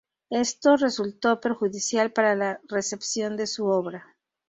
Esto 0.31 0.77
resultó 0.77 1.39
perjudicial 1.39 2.11
para 2.11 2.33
la 2.35 2.59
recepción 2.67 3.37
de 3.37 3.45
su 3.45 3.67
obra. 3.67 4.17